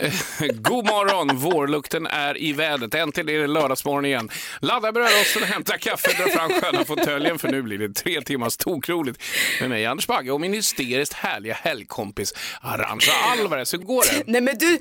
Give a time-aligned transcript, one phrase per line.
[0.54, 1.36] God morgon!
[1.36, 2.94] Vårlukten är i vädret.
[2.94, 4.30] Äntligen är det lördagsmorgon igen.
[4.60, 9.22] Ladda brödrosten, hämta kaffe, dra fram sköna fåtöljen för nu blir det tre timmars tokroligt
[9.60, 13.74] med mig Anders Bagge och min hysteriskt härliga helgkompis Arantxa Alvarez.
[13.74, 14.22] Hur går det?
[14.26, 14.78] Nej men du,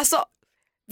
[0.00, 0.24] alltså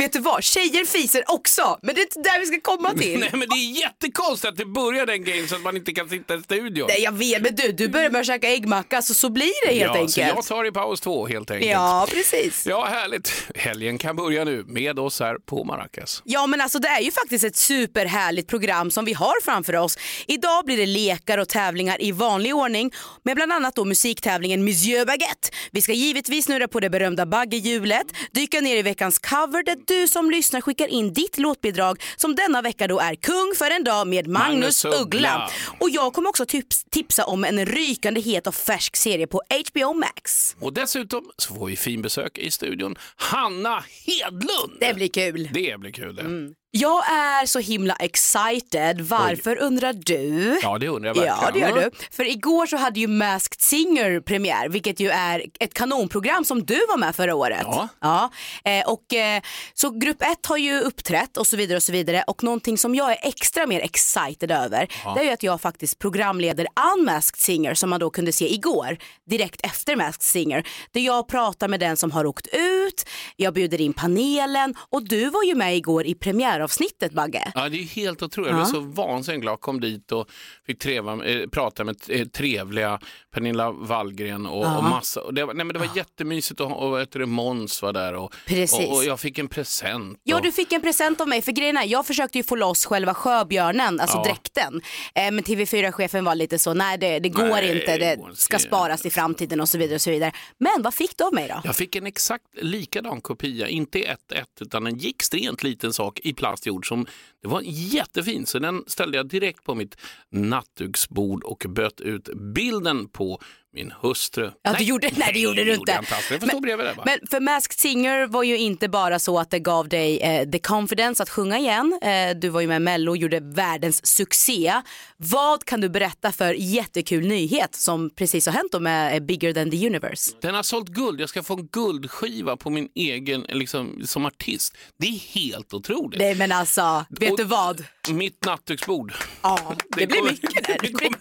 [0.01, 0.45] vet du vad?
[0.45, 3.21] Tjejer fiser också, men det är inte där vi ska komma till.
[3.21, 6.09] Nej men det är jättekonstigt att det börjar den grejen så att man inte kan
[6.09, 6.87] sitta i studion.
[6.89, 9.75] Nej jag vet, men du, du börjar med att käka äggmacka så så blir det
[9.75, 10.13] helt ja, enkelt.
[10.13, 11.71] Så jag tar i paus två helt enkelt.
[11.71, 12.67] Ja, precis.
[12.67, 13.33] Ja, härligt.
[13.55, 16.23] Helgen kan börja nu med oss här på Maracas.
[16.25, 19.99] Ja men alltså det är ju faktiskt ett superhärligt program som vi har framför oss.
[20.27, 25.07] Idag blir det lekar och tävlingar i vanlig ordning med bland annat då musiktävlingen Monsieur
[25.07, 25.51] Baguette.
[25.73, 30.31] Vi ska givetvis snurra på det berömda baggehjulet, dyka ner i veckans cover du som
[30.31, 34.27] lyssnar skickar in ditt låtbidrag som denna vecka då är Kung för en dag med
[34.27, 35.51] Magnus, Magnus Uggla.
[35.81, 39.93] Och jag kommer också tips, tipsa om en rykande het och färsk serie på HBO
[39.95, 40.57] Max.
[40.61, 42.97] Och dessutom så får vi fin besök i studion.
[43.17, 44.81] Hanna Hedlund!
[44.81, 45.49] Det blir kul.
[45.53, 46.55] Det blir kul det.
[46.73, 49.01] Jag är så himla excited.
[49.01, 50.59] Varför undrar du?
[50.63, 51.37] Ja, det undrar jag verkligen.
[51.43, 51.97] Ja, det gör du.
[52.11, 56.87] För igår så hade ju Masked Singer premiär, vilket ju är ett kanonprogram som du
[56.89, 57.63] var med förra året.
[57.65, 57.89] Ja.
[58.01, 58.31] ja.
[58.65, 59.43] Eh, och, eh,
[59.75, 62.25] så grupp ett har ju uppträtt och så vidare och så vidare.
[62.27, 65.99] Och någonting som jag är extra mer excited över, det är ju att jag faktiskt
[65.99, 66.67] programleder
[66.97, 68.99] Unmasked Singer som man då kunde se igår,
[69.31, 70.67] direkt efter Masked Singer.
[70.93, 75.31] Där jag pratar med den som har åkt ut, jag bjuder in panelen och du
[75.31, 76.15] var ju med igår i
[76.61, 77.53] premiäravsnittet Bagge.
[77.55, 78.51] Ja, det är helt otroligt.
[78.51, 79.61] Jag blev så vansinnigt glad.
[79.61, 80.29] Kom dit och
[80.67, 83.01] fick treva, eh, prata med eh, trevliga
[83.35, 85.21] Pernilla Wallgren och, och massa.
[85.21, 88.15] Och det, var, nej, men det var jättemysigt och, och vet du, Måns var där
[88.15, 88.89] och, Precis.
[88.89, 90.19] och, och jag fick en present.
[90.25, 91.43] Ja, och, du fick en present av mig.
[91.43, 94.25] För grejen är, jag försökte ju få loss själva sjöbjörnen, alltså Ja.
[94.25, 94.81] dräkten.
[95.15, 99.07] Eh, men TV4-chefen var lite så, nej det, det går Nej, inte, det ska sparas
[99.07, 99.95] i framtiden och så vidare.
[99.95, 100.33] och så vidare.
[100.59, 101.61] Men vad fick du av mig då?
[101.65, 106.21] Jag fick en exakt likadan kopia, inte i ett ett utan en extremt liten sak
[106.23, 107.07] i plastjord som
[107.43, 109.97] det var jättefin så den ställde jag direkt på mitt
[110.31, 113.41] nattduksbord och böt ut bilden på
[113.73, 114.51] min hustru.
[114.63, 116.01] Ja, du gjorde- nej, det gjorde du inte.
[116.31, 117.03] jag stå bredvid där va?
[117.07, 120.59] Men för Masked Singer var ju inte bara så att det gav dig eh, the
[120.59, 121.99] confidence att sjunga igen.
[122.03, 124.75] Eh, du var ju med i Mello och gjorde världens succé.
[125.17, 129.53] Vad kan du berätta för jättekul nyhet som precis har hänt då med eh, Bigger
[129.53, 130.33] than the universe?
[130.41, 131.21] Den har sålt guld.
[131.21, 134.77] Jag ska få en guldskiva på min egen liksom, som artist.
[134.99, 136.21] Det är helt otroligt.
[136.21, 137.85] Nej men alltså, vet Och- du vad?
[138.09, 139.13] Mitt nattduksbord.
[139.43, 140.77] Ja, det, blir kommer- mycket där.
[140.83, 141.19] det Det kommer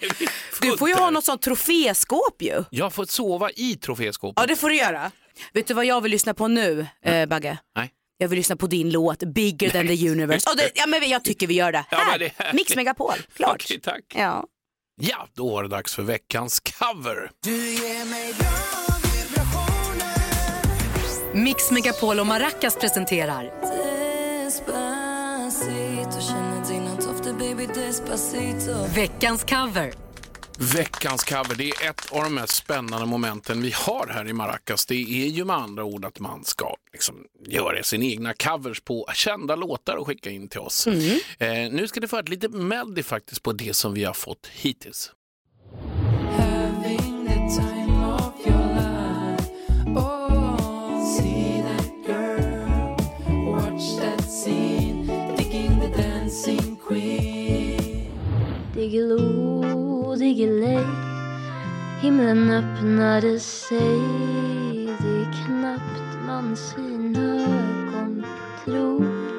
[0.61, 2.63] Du får ju ha något sånt troféskåp ju.
[2.69, 4.41] Jag har fått sova i troféskåpet.
[4.41, 5.11] Ja det får du göra.
[5.53, 7.57] Vet du vad jag vill lyssna på nu, eh, Bagge?
[7.75, 7.91] Nej.
[8.17, 10.50] Jag vill lyssna på din låt Bigger than the universe.
[10.50, 11.85] Oh, det, ja, men jag tycker vi gör det.
[11.91, 12.55] Ja, Här, men det är härligt.
[12.55, 13.63] Mix Megapol, klart.
[13.66, 14.03] Okej, tack.
[14.16, 14.45] Ja.
[15.01, 17.31] Ja, då var det dags för veckans cover.
[21.33, 23.51] Mix Megapol och Maracas presenterar
[28.95, 30.08] veckans cover.
[30.61, 34.85] Veckans cover, det är ett av de mest spännande momenten vi har här i Maracas.
[34.85, 37.15] Det är ju med andra ord att man ska liksom
[37.47, 40.87] göra sina egna covers på kända låtar och skicka in till oss.
[40.87, 41.19] Mm.
[41.39, 44.47] Eh, nu ska ni få ett lite melody faktiskt på det som vi har fått
[44.53, 45.11] hittills.
[60.19, 60.85] Diggiloo, diggiley
[62.02, 64.00] Himlen öppnade sig.
[65.00, 68.25] Det är knappt man sina ögon
[68.66, 69.30] tror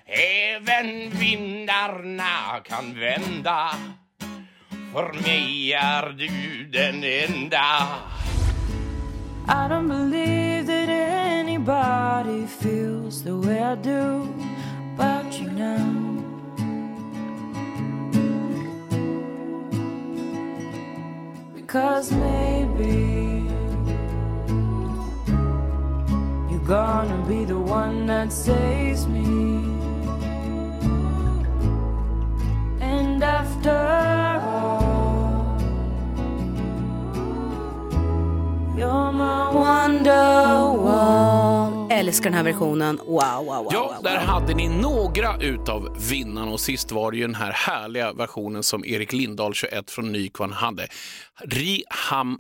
[0.07, 3.71] även vindarna kan vända
[4.93, 7.59] För mig är du den enda
[9.49, 14.36] I don't believe that anybody feels the way I do
[42.27, 42.97] den här versionen.
[42.97, 43.69] Wow, wow, wow.
[43.73, 44.27] Ja, wow, där wow.
[44.27, 48.85] hade ni några utav vinnarna och sist var det ju den här härliga versionen som
[48.85, 50.89] Erik Lindahl 21 från Nykvarn hade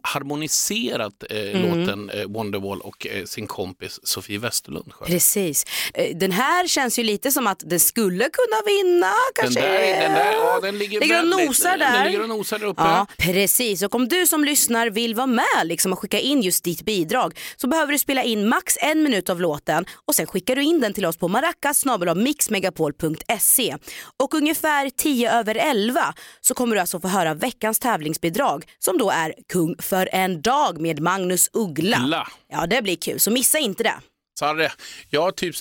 [0.03, 1.79] harmoniserat eh, Mm.
[1.81, 5.09] låten eh, Wonderwall och eh, sin kompis Sofie Westerlund sjöng.
[5.09, 5.65] Precis.
[5.95, 9.61] Eh, Den här känns ju lite som att den skulle kunna vinna Den kanske.
[9.61, 12.05] där, den där, ja, den ligger, Ligger och nosar Den där.
[12.07, 12.83] ligger och nosar där uppe.
[12.83, 13.83] Ja, precis.
[13.83, 17.39] Och om du som lyssnar vill vara med liksom, och skicka in just ditt bidrag
[17.57, 19.76] så behöver du spela in max en minut av låten
[20.07, 21.85] och sen skickar du in den till oss på maracas
[22.17, 23.77] mixmegapol.se.
[24.23, 29.11] Och ungefär 10 över 11 så kommer du alltså få höra veckans tävlingsbidrag som då
[29.11, 31.99] är Kung för en dag med Magnus Uggla.
[31.99, 32.29] La.
[32.49, 33.95] Ja, det blir kul, så missa inte det.
[34.39, 34.73] Sarre,
[35.11, 35.57] jag har typ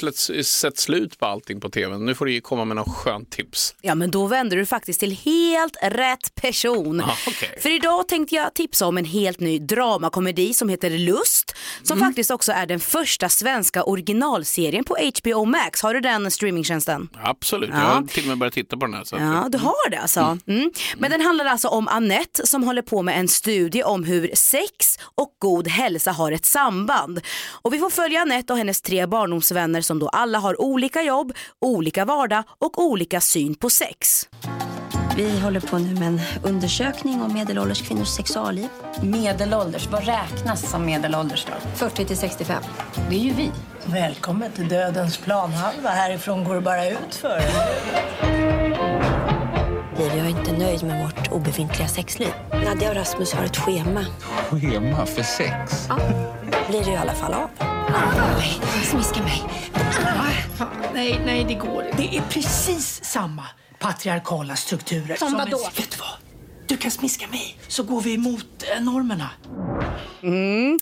[0.46, 1.98] sett, slut på allting på tv.
[1.98, 3.76] Nu får du komma med något skönt tips.
[3.82, 7.04] Ja men då vänder du faktiskt till helt rätt person.
[7.08, 7.58] Ja, okej.
[7.62, 11.56] För idag tänkte jag tipsa om en helt ny dramakomedi som heter Lust.
[11.84, 12.10] Som Mm.
[12.10, 15.82] faktiskt också är den första svenska originalserien på HBO Max.
[15.82, 17.10] Har du den streamingtjänsten?
[17.24, 17.78] Absolut, Ja.
[17.80, 19.04] jag har till och med börjat titta på den här.
[19.04, 20.38] Så Ja, du har det alltså.
[20.48, 20.72] Mm.
[20.98, 25.00] Men den handlar alltså om Annette som håller på med en studie om hur sex
[25.16, 27.22] och god hälsa har ett samband.
[27.50, 31.34] Och vi får följa Annette och hennes tre barndomsvänner som då alla har olika jobb,
[31.62, 34.30] olika vardag och olika syn på sex.
[35.18, 38.68] Vi håller på nu med en undersökning om medelålders kvinnors sexualliv.
[39.04, 41.70] Medelålders, vad räknas som medelålders då?
[41.76, 42.64] 40 till 65.
[43.10, 43.52] Det är ju vi.
[43.86, 45.90] Välkommen till dödens planhalva.
[45.90, 47.42] Härifrån går det bara ut för.
[49.98, 52.34] Nej, jag inte nöjd med vårt obefintliga sexliv.
[52.52, 54.06] Nadja och Rasmus har ett schema.
[54.50, 55.88] Schema för sex?
[56.70, 57.50] Blir det i alla fall av.
[58.38, 59.44] Nej, smiska mig.
[60.94, 63.44] Nej, nej, det går Det är precis samma
[63.80, 65.16] patriarkala strukturer.
[65.16, 65.58] Som vadå?
[65.58, 66.10] En, vet du vad?
[66.68, 69.30] Du kan smiska mig, så går vi emot eh, normerna.
[70.24, 70.80] Mm.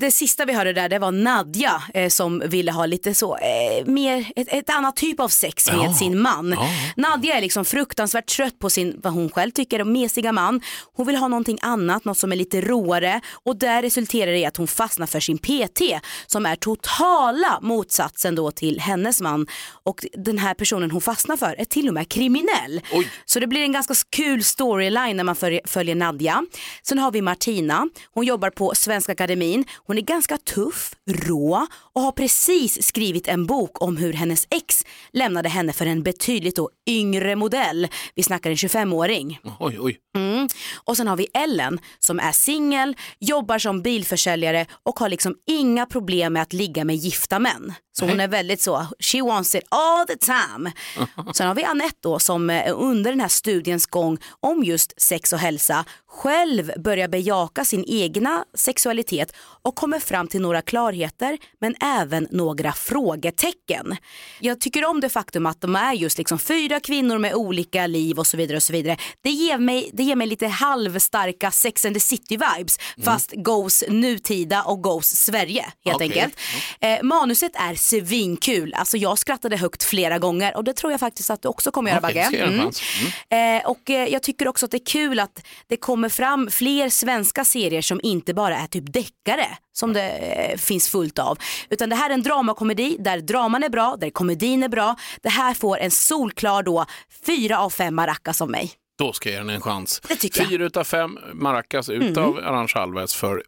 [0.00, 3.86] Det sista vi hörde där det var Nadja eh, som ville ha lite så eh,
[3.86, 5.94] mer ett, ett annat typ av sex med Ja.
[5.94, 6.50] sin man.
[6.58, 6.68] Ja.
[6.96, 10.60] Nadja är liksom fruktansvärt trött på sin, vad hon själv tycker, mesiga man.
[10.96, 14.46] Hon vill ha någonting annat, något som är lite råare och där resulterar det i
[14.46, 15.82] att hon fastnar för sin PT
[16.26, 19.46] som är totala motsatsen då till hennes man
[19.84, 22.80] och den här personen hon fastnar för är till och med kriminell.
[23.24, 26.44] Så det blir en ganska kul storyline när man följer, följer Nadja.
[26.82, 29.64] Sen har vi Martina, hon jobbar på Svenska Akademin.
[29.88, 34.84] Hon är ganska tuff, rå och har precis skrivit en bok om hur hennes ex
[35.12, 37.88] lämnade henne för en betydligt då yngre modell.
[38.14, 39.40] Vi snackar en 25-åring.
[39.60, 39.98] Oj, oj.
[40.16, 40.48] Mm.
[40.84, 45.86] Och sen har vi Ellen som är singel, jobbar som bilförsäljare och har liksom inga
[45.86, 47.74] problem med att ligga med gifta män.
[47.98, 50.72] Så hon är väldigt så, she wants it all the time.
[51.34, 55.32] Sen har vi Annette då som eh, under den här studiens gång om just sex
[55.32, 61.74] och hälsa själv börjar bejaka sin egna sexualitet och kommer fram till några klarheter men
[61.80, 63.96] även några frågetecken.
[64.40, 68.18] Jag tycker om det faktum att de är just liksom fyra kvinnor med olika liv
[68.18, 68.96] och så vidare och så vidare.
[69.22, 73.84] Det ger mig, det ger mig lite halvstarka Sex and the City vibes fast goes
[73.88, 76.06] nutida och goes Sverige helt Okej.
[76.06, 76.38] enkelt.
[76.80, 81.30] Eh, manuset är svinkul, alltså jag skrattade högt flera gånger och det tror jag faktiskt
[81.30, 82.44] att du också kommer göra Okej, Bagge.
[82.44, 82.82] en chans.
[83.30, 86.88] Eh, och eh, jag tycker också att det är kul att det kommer fram fler
[86.88, 91.38] svenska serier som inte bara är typ deckare som det eh, finns fullt av.
[91.70, 94.96] Utan det här är en dramakomedi där draman är bra, där komedin är bra.
[95.22, 96.86] Det här får en solklar då
[97.26, 98.72] fyra av fem maracas av mig.
[98.98, 100.00] Då ska jag ge den en chans.
[100.34, 102.44] Fyra utav fem Maracas utav Mm.
[102.54, 103.42] Arantxa Alves för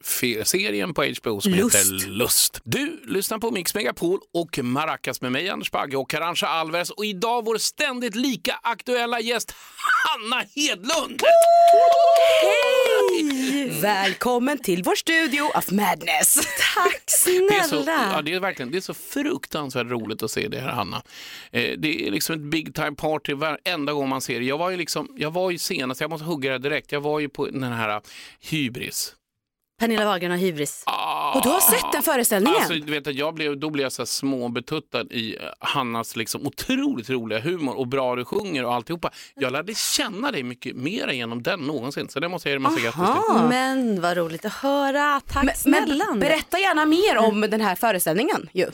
[0.45, 1.76] serien på HBO som Lust.
[1.76, 2.61] heter Lust.
[2.64, 7.04] Du lyssnar på Mix Megapol och Maracas med mig Anders Bagge och Arantxa Alves och
[7.04, 9.54] idag vår ständigt lika aktuella gäst
[10.07, 11.23] Hanna Hedlund.
[12.42, 12.89] Hej!
[13.83, 16.35] Välkommen till vår studio of madness.
[16.75, 20.49] Tack Det är, så, ja, det är verkligen det är så fruktansvärt roligt att se
[20.49, 21.02] det här, Hanna.
[21.50, 24.47] Eh, det är liksom ett big time party varenda gång man ser det.
[24.47, 27.21] Jag var ju, liksom, jag var ju senast, jag måste hugga det direkt, jag var
[27.21, 28.02] ju på den här uh,
[28.40, 29.14] Hybris.
[29.80, 30.85] Pernilla Wahlgren har hybris.
[31.34, 32.56] Och du har sett den föreställningen?
[32.58, 36.16] Alltså, du vet, att jag blev, då blev jag så här småbetuttad i eh, Hannas
[36.16, 39.10] liksom otroligt roliga humor och bra du sjunger och alltihopa.
[39.34, 42.62] Jag lärde känna dig mycket mer genom den någonsin, så det måste jag ge dig
[42.62, 43.49] massa grattis till.
[43.49, 45.20] Men vad roligt att höra.
[45.26, 46.04] Tack men, snälla.
[46.10, 48.49] Men berätta gärna mer om den här föreställningen.
[48.52, 48.66] Ju.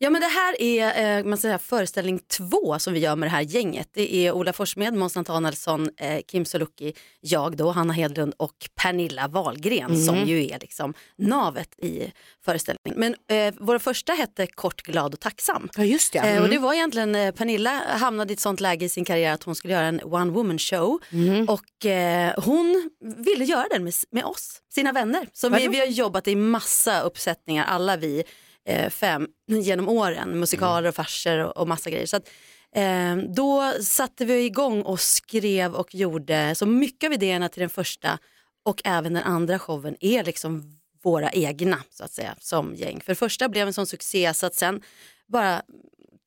[0.00, 3.30] Ja men det här är eh, man säger, föreställning två som vi gör med det
[3.30, 3.88] här gänget.
[3.92, 9.28] Det är Ola Forssmed, Måns Nathanaelsson, eh, Kim Sulocki, jag då, Hanna Hedlund och Pernilla
[9.28, 10.04] Wahlgren Mm.
[10.04, 12.12] som ju är liksom navet i
[12.44, 13.00] föreställningen.
[13.00, 15.68] Men eh, vår första hette Kort, glad och tacksam.
[15.76, 16.18] Ja just det.
[16.18, 16.42] Eh, Mm.
[16.42, 19.42] och det var egentligen, eh, Pernilla hamnade i ett sånt läge i sin karriär att
[19.42, 21.48] hon skulle göra en one woman show Mm.
[21.48, 25.28] och eh, hon ville göra den med, med oss, sina vänner.
[25.32, 28.24] Så vi, vi har jobbat i massa uppsättningar, alla vi
[28.68, 32.06] eh, fem genom åren, musikaler och farser och, och massa grejer.
[32.06, 32.28] Så att,
[32.74, 37.70] eh, då satte vi igång och skrev och gjorde så mycket av idéerna till den
[37.70, 38.18] första
[38.64, 43.00] och även den andra showen är liksom våra egna så att säga som gäng.
[43.00, 44.82] För första blev en sån succé så att sen
[45.26, 45.62] bara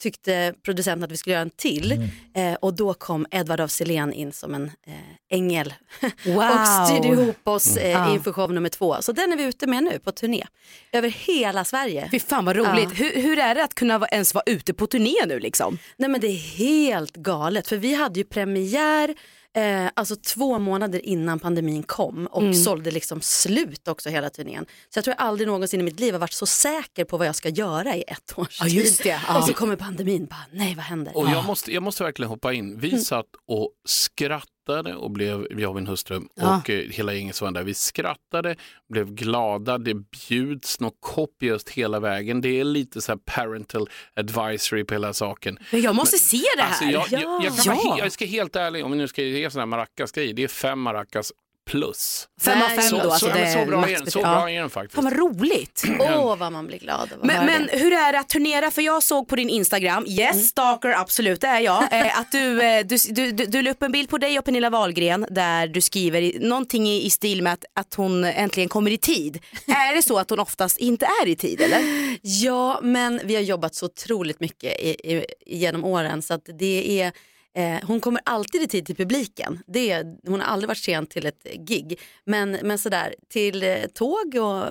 [0.01, 4.13] tyckte producenten att vi skulle göra en till eh, och då kom Edvard af Sillén
[4.13, 4.93] in som en eh,
[5.37, 5.73] ängel
[6.25, 6.37] Wow.
[6.37, 8.13] och styrde ihop oss eh, Ja.
[8.13, 8.95] inför show nummer två.
[9.01, 10.45] Så den är vi ute med nu på turné
[10.91, 12.07] över hela Sverige.
[12.11, 12.89] Fy fan vad roligt.
[12.89, 13.05] Ja.
[13.05, 15.77] Hur, hur är det att kunna ens vara ute på turné nu liksom?
[15.97, 19.15] Nej men det är helt galet för vi hade ju premiär
[19.57, 22.53] Eh, alltså två månader innan pandemin kom och Mm.
[22.53, 24.65] sålde liksom slut också hela turnén.
[24.89, 27.27] Så jag tror jag aldrig någonsin i mitt liv har varit så säker på vad
[27.27, 29.11] jag ska göra i ett års Ja, just tid.
[29.11, 29.21] det.
[29.27, 29.37] Ja.
[29.37, 31.17] Och så kommer pandemin, bara nej vad händer?
[31.17, 32.79] Och jag måste, jag måste verkligen hoppa in.
[32.79, 33.01] Vi Mm.
[33.01, 36.57] satt och skrattade och blev, jag och min hustru Ja.
[36.57, 37.63] och eh, hela gänget som var där.
[37.63, 38.55] Vi skrattade,
[38.89, 42.41] blev glada, det bjuds något kopiöst hela vägen.
[42.41, 45.57] Det är lite så här parental advisory på hela saken.
[45.71, 46.67] Men jag måste se det här.
[46.69, 47.73] Alltså, jag, jag, jag, Ja.
[47.73, 50.43] vara he- jag ska helt ärlig, om vi nu ska ge sådana här maracas-grejer, det
[50.43, 51.31] är fem maracas
[51.71, 52.27] plus.
[52.41, 54.49] Fem av fem så, då, så, alltså men det så bra är den, så bra
[54.51, 54.95] är den faktiskt.
[54.95, 55.83] Fan vad roligt.
[55.99, 57.77] Åh vad man blir glad av att Men, höra men det.
[57.77, 58.71] hur är det att turnera?
[58.71, 62.61] För jag såg på din Instagram, yes stalker absolut det är jag, eh, att du,
[62.61, 65.67] eh, du, du, du, du la upp en bild på dig och Pernilla Wahlgren där
[65.67, 69.39] du skriver någonting i, i stil med att, att hon äntligen kommer i tid.
[69.67, 71.81] är det så att hon oftast inte är i tid eller?
[72.21, 77.01] Ja, men vi har jobbat så otroligt mycket i, i, genom åren så att det
[77.01, 77.11] är
[77.57, 79.59] Eh, hon kommer alltid i tid till publiken.
[79.67, 81.99] Det hon har aldrig varit sen till ett gig.
[82.25, 84.65] Men, men sådär, till eh, tåg och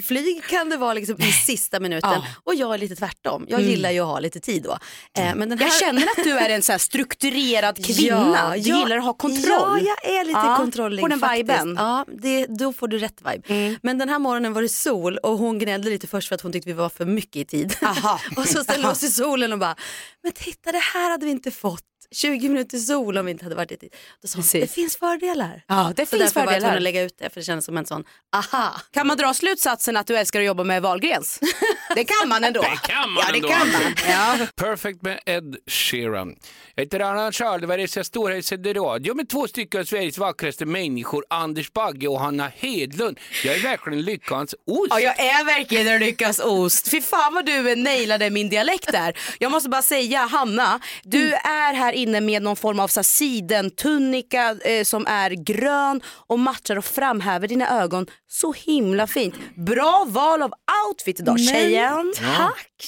[0.04, 2.10] flyg kan det vara liksom i sista minuten.
[2.12, 2.24] Ja.
[2.44, 3.46] Och jag är lite tvärtom.
[3.48, 3.70] Jag Mm.
[3.70, 4.78] gillar ju att ha lite tid då.
[5.22, 5.66] Eh, men den här...
[5.66, 8.52] Jag känner att du är en så strukturerad kvinna.
[8.54, 9.80] Ja, du ja, gillar att ha kontroll.
[9.84, 11.40] Ja, jag är lite Ja, kontrolling På den faktiskt.
[11.42, 11.74] viben.
[11.78, 13.76] Ja, det, då får du rätt vibe.
[13.82, 16.52] Men den här morgonen var det sol och hon gnällde lite först för att hon
[16.52, 17.76] tyckte vi var för mycket i tid.
[18.36, 19.76] Och så ställde vi oss i solen och bara,
[20.22, 21.82] men titta det här hade vi inte fått.
[22.10, 23.94] 20 minuter sol om vi inte hade varit i tid.
[24.22, 24.60] Då sa hon, Precis.
[24.60, 25.62] det finns fördelar.
[25.66, 26.76] Ja, det så finns därför var jag tvungen fördelar.
[26.76, 28.04] att lägga ut det för det kändes som en sån,
[28.36, 28.80] aha.
[28.90, 31.40] Kan man dra slutsatsen att du älskar att jobba med Wahlgrens?
[31.94, 32.60] Det kan man ändå.
[32.86, 33.48] Det kan man ja, det ändå.
[33.48, 33.94] kan man.
[34.08, 34.46] Ja.
[34.56, 36.36] Perfect med Ed Sheeran.
[36.74, 41.24] Jag heter Anna Charlberg, jag storhetsad i radio med två stycken av Sveriges vackraste människor,
[41.30, 43.18] Anders Bagge och Hanna Hedlund.
[43.44, 44.86] Jag är verkligen lyckans ost.
[44.90, 46.90] Ja, jag är verkligen en lyckas ost.
[46.90, 49.18] Fy fan vad du nailade min dialekt där.
[49.38, 53.04] Jag måste bara säga Hanna, du är här inne med någon form av så här,
[53.04, 59.34] sidentunika eh, som är grön och matchar och framhäver dina ögon så himla fint.
[59.56, 60.52] Bra val av
[60.88, 61.40] outfit idag
[61.76, 62.12] tjejen.
[62.36, 62.82] Tack.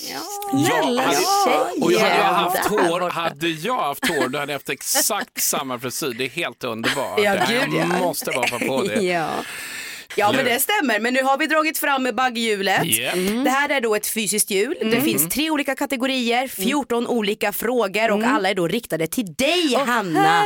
[0.50, 1.82] Snälla tjejen.
[1.82, 5.42] Och jag hade jag haft hår, hade jag haft hår då hade jag haft exakt
[5.42, 6.14] samma frisyr.
[6.18, 7.20] Det är helt underbart.
[7.22, 7.86] Ja, jag gud, ja.
[7.86, 9.02] måste bara på det.
[9.08, 9.30] Ja.
[10.16, 12.84] Ja men det stämmer, men nu har vi dragit fram med bagghjulet.
[12.84, 13.14] Yep.
[13.14, 13.44] Mm.
[13.44, 14.78] Det här är då ett fysiskt hjul.
[14.80, 19.74] Det finns tre olika kategorier, 14 olika frågor och alla är då riktade till dig
[19.86, 20.44] Hanna.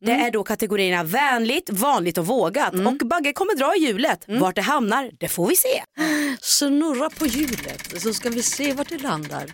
[0.00, 2.74] Det är då kategorierna vänligt, vanligt och vågat.
[2.74, 4.24] Och Bagge kommer dra i hjulet.
[4.28, 5.82] Vart det hamnar, det får vi se.
[6.40, 9.46] Snurra på hjulet så ska vi se vart det landar.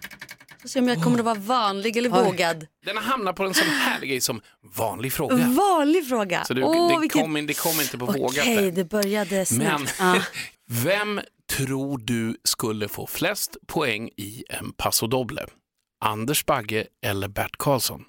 [0.62, 2.25] Så se om jag kommer att vara vanlig eller Oj.
[2.25, 2.66] vågad.
[2.87, 4.40] Den hamnar på en sån härlig grej som
[4.78, 5.37] vanlig fråga.
[5.49, 6.44] Vanlig fråga.
[6.44, 8.38] Så du, Åh, det, vilket- kom, in- det kom inte på vågat.
[8.38, 8.70] Okej, där.
[8.70, 9.94] det började snabbt.
[9.99, 10.20] Men Ja.
[10.84, 11.20] vem
[11.56, 15.46] tror du skulle få flest poäng i en paso doble?
[16.04, 18.04] Anders Bagge eller Bert Karlsson?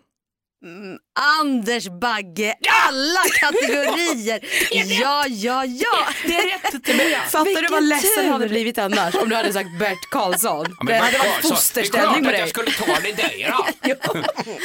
[1.19, 2.53] Anders Bagge,
[2.87, 4.39] alla kategorier.
[5.01, 6.07] ja, ja, ja.
[6.25, 7.15] Det är rätt till mig.
[7.29, 8.23] Fattar du vad ledsen tur.
[8.23, 10.65] du hade blivit annars om du hade sagt Bert Karlsson?
[10.79, 12.65] Ja, det hade varit fosterställning Det med är klart dig.
[12.65, 13.65] att jag skulle ta det där då.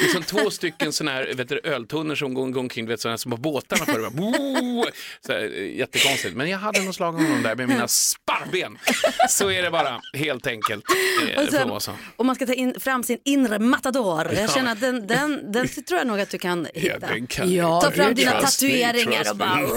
[0.00, 2.92] Det är som två stycken såna här vet du, öltunnor som går, går omkring, du
[2.92, 3.84] vet, såna här som på båtarna
[5.28, 6.36] här, eh, jättekonstigt.
[6.36, 8.78] Men jag hade nog slagit honom där med mina sparrben.
[9.28, 10.84] Så är det bara, helt enkelt.
[11.32, 11.94] Eh, Och det sen-.
[12.16, 14.30] Om man ska ta in fram sin inre matador.
[14.34, 14.40] Ja.
[14.40, 16.86] Jag känner att den, den, den tror jag nog att du kan hitta.
[16.86, 19.76] Ja, den kan Ja, Ta fram dina me, tatueringar och bara wow.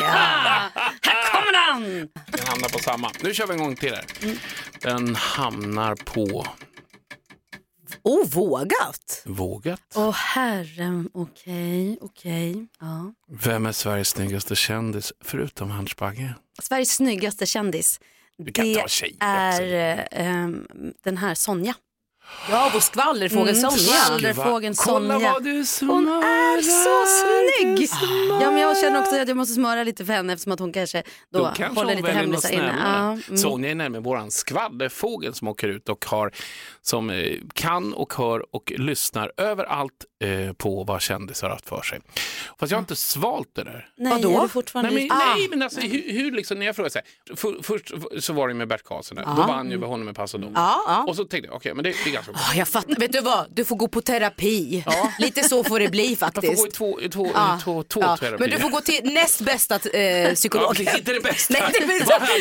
[0.00, 0.70] ja.
[1.02, 2.08] Här kommer den!
[2.26, 3.10] Den hamnar på samma.
[3.22, 4.04] Nu kör vi en gång till här.
[4.80, 6.46] Den hamnar på
[8.02, 9.22] Oh, vågat.
[9.24, 9.80] vågat.
[9.94, 12.66] Åh herren, okej, okej.
[12.80, 13.12] Ja.
[13.28, 16.34] Vem är Sveriges snyggaste kändis förutom Hans Bagge?
[16.62, 18.00] Sveriges snyggaste kändis.
[18.86, 19.16] Tjej.
[19.20, 20.66] är eh, ehm,
[21.04, 21.74] den här Sonja.
[22.50, 23.76] Ja, vår skvallerfågel Mm, Sonja.
[23.78, 25.32] skvallerfågeln Kolla Sonja.
[25.32, 25.50] vad du
[25.86, 27.88] Hon är så snygg!
[28.42, 30.72] Ja, men jag känner också att jag måste smöra lite för henne eftersom att hon
[30.72, 32.74] kanske då, Då kanske håller hon lite hemlisar inne.
[32.84, 33.36] Ja, mm.
[33.36, 36.32] Sonja är nämligen våran skvallerfågel som åker ut och har,
[36.82, 41.82] som eh, kan och hör och lyssnar överallt eh, på vad kändisar har haft för
[41.82, 42.00] sig.
[42.60, 43.88] Fast jag har inte svalt det där.
[43.96, 44.38] Nej, Vadå?
[44.38, 45.34] är du fortfarande Nej, men, ah.
[45.34, 47.92] nej, men alltså, hur, hur liksom, när jag frågade så här, för, först
[48.24, 49.24] så var det med Bert Karlsson, där.
[49.24, 50.52] då vann ju honom med pass och dom.
[50.54, 51.04] Ja, ja.
[51.08, 52.40] Och så tänkte jag, okej, men det, det är ganska bra.
[52.50, 53.46] Ah, jag fattar, vet du vad?
[53.50, 54.84] Du får gå på terapi.
[55.18, 56.74] Lite så får det bli Jag får gå i faktiskt.
[56.74, 58.16] två, i två, Ja, i två, två ja.
[58.16, 58.38] terapier.
[58.38, 60.76] Men du får gå till näst bästa eh, Ja, psykolog.
[60.76, 61.54] precis, inte det bästa.
[61.60, 61.72] Nej,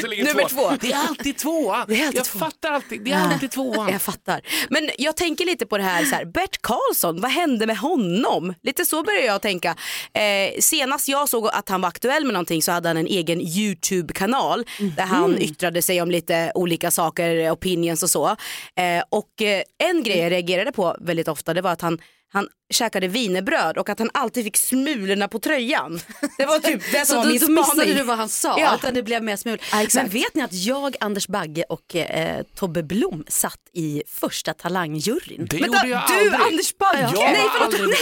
[0.02, 0.72] det ligger nummer två.
[0.82, 1.86] Det är alltid tvåan.
[1.88, 2.40] Det är alltid jag två.
[2.40, 3.92] fattar alltid, det är alltid tvåan.
[3.92, 4.42] Jag fattar.
[4.70, 8.54] Men jag tänker lite på det här, så här Bert Karlsson, vad hände med honom?
[8.64, 9.76] Lite så börjar jag tänka.
[10.14, 13.42] Eh, senast jag såg att han var aktuell med någonting så hade han en egen
[13.42, 14.66] YouTube-kanal
[14.98, 18.28] där han yttrade sig om lite olika saker, opinions och så.
[18.76, 22.00] Eh, och eh, en grej jag reagerade på väldigt ofta det var att han
[22.34, 26.00] han käkade wienerbröd och att han alltid fick smulorna på tröjan.
[26.38, 27.96] Det var typ det som Så var då, min då missade spaning.
[27.96, 28.76] du vad han sa, Ja.
[28.76, 29.62] utan det blev mer smul.
[29.72, 29.86] Ja.
[29.96, 35.48] Men vet ni att jag, Anders Bagge och eh, Tobbe Blom satt i första talangjuryn?
[35.50, 36.34] Det Vänta, gjorde jag du aldrig.
[36.42, 37.00] Anders Bagge!
[37.02, 37.98] Jag Nej, förlåt, aldrig nej,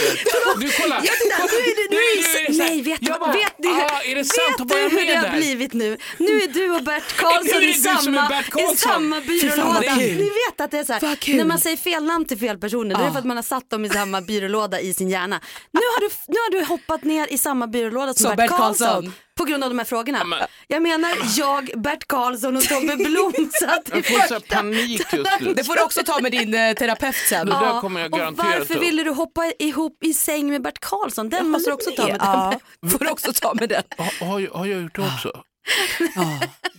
[0.54, 0.60] med.
[0.60, 0.94] Du kolla.
[1.04, 1.52] Jag tänkte, kolla.
[1.52, 1.96] nu är det, nu
[2.40, 4.60] är det, nej, vet, jag bara, vet ni, ah, är det sant?
[4.60, 5.96] vet du hur det har blivit nu?
[6.18, 8.42] Nu är du och Bert Karlsson i du samma,
[8.72, 9.94] i samma byrålåda.
[9.96, 12.94] Ni vet att det är så här, när man säger fel namn till fel personer,
[12.94, 15.40] då är det för att man har satt dem i samma byrålåda i sin hjärna.
[15.70, 18.50] Nu har du, nu har du hoppat ner i samma byrålåda som Så Bert, Bert
[18.50, 18.86] Karlsson.
[18.88, 19.12] Karlsson.
[19.38, 20.24] På grund av de här frågorna.
[20.24, 25.00] men- Jag menar, jag, Bert Karlsson och Tobbe Blom satt i Jag så första panik
[25.12, 25.54] just nu.
[25.54, 27.46] Det får du också ta med din eh, terapeut sen.
[27.46, 28.82] Det där kommer jag och varför upp.
[28.82, 31.28] ville du hoppa ihop i säng med Bert Karlsson?
[31.28, 32.16] Den måste du också ta med.
[32.20, 33.82] Ja, får du också ta med den.
[33.98, 35.32] Har, har, jag- har jag gjort det också?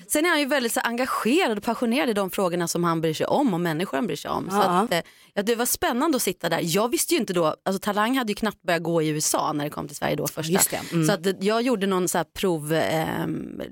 [0.08, 3.13] Sen är han ju väldigt så engagerad och passionerad i de frågorna som han bryr
[3.13, 4.50] sig om och människor han bryr sig om.
[4.50, 4.62] Så Ja.
[4.62, 5.00] att, eh,
[5.38, 6.60] ja, det var spännande att sitta där.
[6.63, 9.63] Jag visste ju inte då, alltså Talang hade ju knappt börjat gå i USA när
[9.63, 10.51] det kom till Sverige då första.
[10.51, 10.82] Just det.
[10.91, 11.06] Mm.
[11.08, 13.27] Så att, jag gjorde någon så här prov, eh,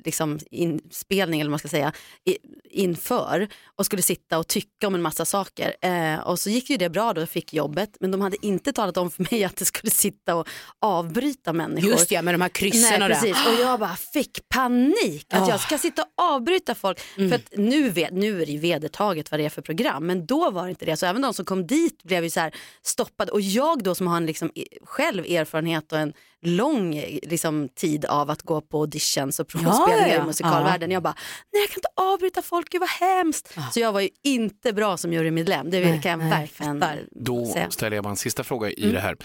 [0.06, 1.94] liksom inspelning eller vad man ska säga,
[2.26, 2.38] i,
[2.70, 5.76] inför och skulle sitta och tycka om en massa saker.
[5.82, 7.98] Eh, och så gick ju det bra då, jag fick jobbet.
[8.00, 10.48] Men de hade inte talat om för mig att det skulle sitta och
[10.82, 11.90] avbryta människor.
[11.90, 13.16] Just ja, med de här kryssen Nej, och det.
[13.16, 13.48] precis.
[13.48, 15.50] Och jag bara fick panik att Ah.
[15.50, 17.00] jag ska sitta och avbryta folk.
[17.18, 17.30] Mm.
[17.30, 20.52] För att nu, nu är det ju vedertaget vad det är för program men då
[20.52, 20.98] var det inte det.
[20.98, 24.08] Så även de som kom dit blev ju så här stoppade och jag då som
[24.08, 24.52] har en liksom,
[24.84, 30.16] själv erfarenhet och en lång liksom, tid av att gå på auditions och provspelningar ja,
[30.16, 30.24] ja.
[30.24, 30.92] i musikalvärlden.
[30.92, 31.16] Jag bara,
[31.54, 33.56] nej jag kan inte avbryta folk, gud vad hemskt.
[33.72, 37.04] Så jag var ju inte bra som jurymedlem, det Nej, kan jag nej, verkligen fattar.
[37.12, 37.72] Då säga.
[37.72, 38.94] ställer jag bara en sista fråga i Mm.
[38.96, 39.18] det här.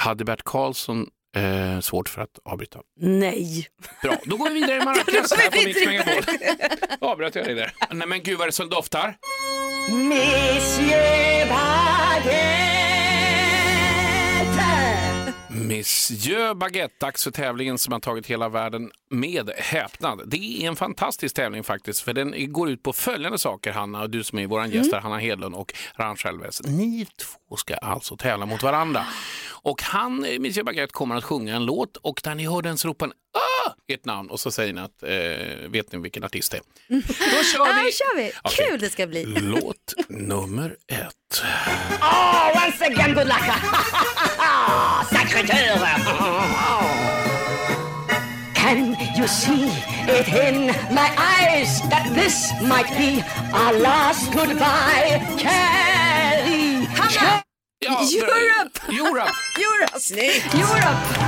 [0.00, 2.80] Hade Bert Karlsson eh, svårt för att avbryta?
[3.00, 3.66] Nej.
[4.02, 6.24] Bra, då går vi vidare i Marrakesh här på Mix Megapol.
[7.08, 7.72] Avbröt jag dig där?
[7.90, 9.16] Nej men gud vad det så doftar.
[9.90, 11.27] Monsieur
[16.54, 20.22] Baguette, dags för tävlingen som har tagit hela världen med häpnad.
[20.26, 24.10] Det är en fantastisk tävling faktiskt, för den går ut på följande saker, Hanna, och
[24.10, 25.74] du som är vår gäst här, Hanna Hedlund och
[26.24, 26.62] Elves.
[26.66, 29.06] Ni två ska alltså tävla mot varandra.
[29.62, 32.78] Och han, eh, Monsieur Baguette, kommer att sjunga en låt och när ni hör den
[32.78, 33.74] så ropar han ah!
[33.92, 36.62] ert namn och så säger ni att, eh, vet ni vilken artist det är?
[37.36, 37.92] Då kör Ja, vi!
[37.92, 38.32] kör vi.
[38.42, 38.66] Okej.
[38.70, 39.24] Kul det ska bli.
[39.26, 41.42] Låt nummer ett.
[42.02, 43.42] Oh, once again, good luck.
[45.10, 45.68] Secretary.
[48.54, 49.70] Can you see
[50.08, 55.22] it in my eyes that this might be our last goodbye?
[55.38, 56.86] Carry.
[57.80, 58.80] Ja, Europe!
[58.88, 59.32] Europe!
[59.56, 59.90] Europe!
[60.52, 61.27] Europe!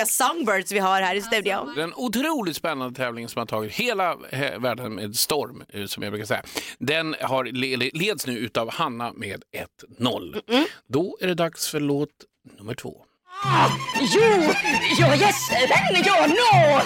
[0.00, 1.72] Oj, vilka songbirds vi har här i studion.
[1.76, 6.12] Den otroligt spännande tävlingen som har tagit hela eh, världen med storm, eh, som jag
[6.12, 6.42] brukar säga.
[6.78, 9.42] Den har le- le- leds nu utav Hanna med
[9.98, 10.42] 1-0.
[10.88, 12.08] Då är det dags för låt
[12.58, 12.96] nummer två.
[14.98, 16.80] You're yes, then you're no.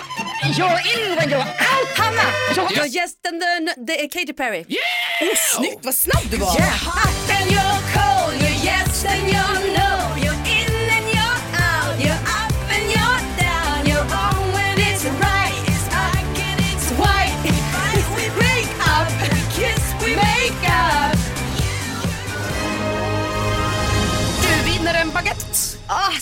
[0.59, 1.88] You're in when you're out.
[1.98, 2.22] Hanna!
[2.55, 4.61] You're Ja, yes, den, den, det är Katy Perry.
[4.61, 6.46] Oh, snyggt, vad snabb du var.
[6.46, 9.05] You're hot and you're cold, you're yes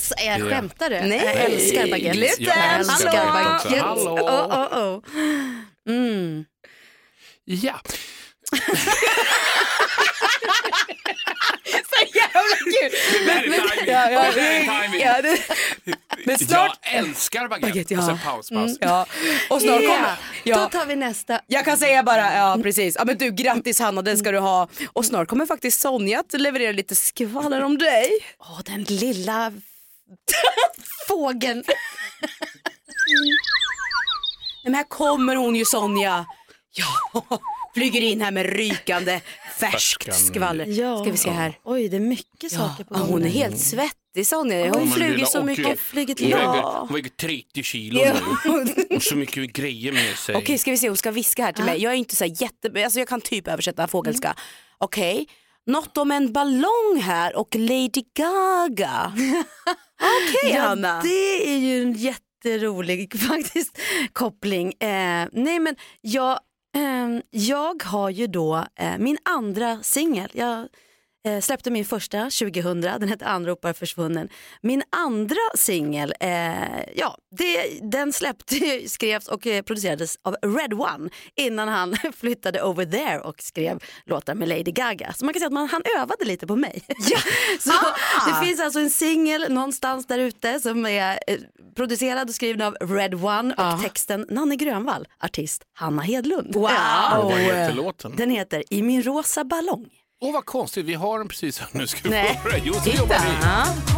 [0.03, 0.45] Alltså, jag Ja.
[0.51, 1.01] skämtar du?
[1.01, 1.23] Nej.
[1.25, 2.17] Jag älskar baguette.
[2.19, 2.45] Gluten.
[2.45, 3.61] Jag älskar Hallå.
[3.63, 3.81] baguette.
[3.81, 4.19] Hallå.
[4.19, 5.03] Oh, oh, oh.
[5.89, 6.45] Mm.
[7.45, 7.81] Ja.
[11.65, 12.91] Så jävla kul.
[13.87, 14.33] Ja, ja,
[14.99, 15.39] ja, det,
[16.27, 16.79] men snart...
[16.83, 17.67] Jag älskar baguette.
[17.67, 18.01] Baguette, ja.
[18.01, 18.77] Och sen paus, paus.
[18.81, 19.07] Ja,
[19.51, 20.17] och snart Ja, kommer...
[20.45, 20.57] Ja.
[20.59, 21.41] Då tar vi nästa.
[21.47, 22.97] Jag kan säga bara, ja precis.
[22.99, 24.69] Ja, men du, grattis Hanna, den ska du ha.
[24.93, 28.11] Och snart kommer faktiskt Sonja att leverera lite skvaller om dig.
[28.39, 29.53] Åh, den lilla
[31.09, 31.65] fågeln.
[31.67, 31.77] Nej,
[34.65, 36.27] men här kommer hon ju Sonja.
[36.75, 36.87] Ja,
[37.75, 39.21] flyger in här med rykande
[39.59, 40.15] färskt Färskan.
[40.15, 40.67] skvaller.
[40.67, 40.99] Ja.
[41.03, 41.59] Ska vi se här.
[41.65, 44.71] Oj, det är mycket saker på Ja, hon är helt svettig Sonja.
[44.71, 45.81] Hon Hon flyger så mycket.
[45.81, 46.79] Flugit Hon väger, ja.
[46.89, 48.15] hon väger 30 kilo Ja.
[48.45, 48.97] nu.
[48.97, 50.35] Och så mycket grejer med sig.
[50.37, 51.83] Okej, ska vi se, hon ska viska här till mig.
[51.83, 54.35] Jag är inte så här jätte, alltså jag kan typ översätta fågelska.
[54.79, 55.27] Okej,
[55.67, 59.13] något om en ballong här och Lady Gaga.
[60.03, 61.01] Okej ja, Hanna.
[61.03, 63.79] Det är ju en jätterolig faktiskt
[64.13, 64.69] koppling.
[64.69, 66.39] Eh, nej men jag,
[66.77, 70.31] ehm, jag har ju då eh, min andra singel.
[71.25, 74.29] Eh, släppte min första 2000, den hette Anropar försvunnen.
[74.61, 76.31] Min andra singel, eh,
[76.95, 82.85] ja, det, den släppte, skrevs och eh, producerades av Red One innan han flyttade over
[82.85, 85.13] there och skrev låtar med Lady Gaga.
[85.13, 86.83] Så man kan säga att man, han övade lite på mig.
[87.61, 87.73] Så
[88.27, 91.39] det finns alltså en singel någonstans där ute som är eh,
[91.77, 96.55] producerad och skriven av Red One och texten Nanne Grönvall, artist Hanna Hedlund.
[96.55, 97.31] Wow.
[97.31, 98.17] Heter låten?
[98.17, 99.89] Den heter I min rosa ballong.
[100.25, 100.87] Åh, vad konstigt.
[100.87, 101.69] Vi har den precis här.
[101.73, 102.59] Nu ska vi få höra.
[102.65, 103.17] Jo, så jobbar
[103.87, 103.92] vi.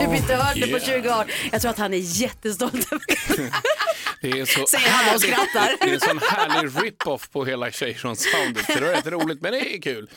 [0.00, 1.02] Typ inte hört det på Yeah.
[1.02, 1.24] 20 år.
[1.52, 3.04] Jag tror att han är jättestolt över
[4.20, 5.76] Det är så Säger han och skrattar.
[5.80, 8.66] Det är en sån härlig rip-off på hela Tjejson-soundet.
[8.66, 10.10] Det är rätt roligt, men det är kul.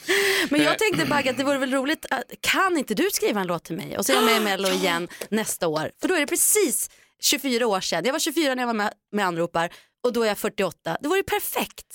[0.49, 3.41] Men Eh, jag tänkte Bagge att det vore väl roligt, att, kan inte du skriva
[3.41, 5.91] en låt till mig och så är jag med i Mello igen nästa år?
[6.01, 6.89] För då är det precis
[7.21, 8.05] 24 år sedan.
[8.05, 9.69] Jag var 24 när jag var med, med Anropar
[10.03, 10.97] och då är jag 48.
[11.01, 11.85] Det vore ju perfekt.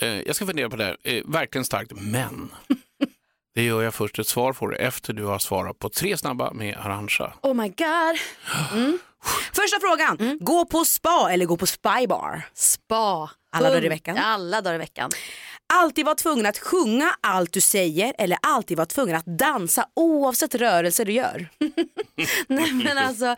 [0.00, 0.96] Eh, Jag ska fundera på det här.
[1.04, 2.50] Eh, Verkligen starkt, men
[3.54, 6.52] det gör jag först ett svar på det efter du har svarat på tre snabba
[6.52, 7.32] med Arantxa.
[7.42, 8.18] Oh my god.
[9.52, 12.42] Första frågan, gå på spa eller gå på spybar?
[12.54, 13.30] Spa.
[13.54, 14.18] Alla dagar i veckan.
[14.18, 15.10] Alla dagar i veckan.
[15.72, 20.54] Alltid vara tvungen att sjunga allt du säger eller alltid vara tvungen att dansa oavsett
[20.54, 21.48] rörelse du gör.
[22.48, 23.36] nej men alltså, eh,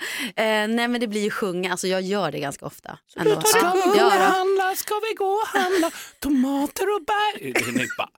[0.69, 2.99] nej men det blir ju sjunga, alltså jag gör det ganska ofta.
[3.17, 3.41] Ändå.
[3.41, 4.77] Ska Ja, vi ja, och handla?
[4.77, 7.53] Ska vi gå och handla tomater och bär?
[7.99, 8.09] Bara,